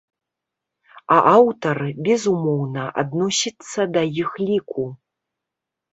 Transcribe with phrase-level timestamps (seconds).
[1.15, 1.77] А аўтар,
[2.09, 4.83] безумоўна, адносіцца да іх ліку.